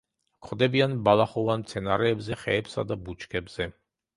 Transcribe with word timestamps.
გვხვდებიან 0.45 0.95
ბალახოვან 1.09 1.65
მცენარეებზე, 1.65 2.39
ხეებსა 2.45 2.89
და 2.93 2.99
ბუჩქებზე. 3.07 3.73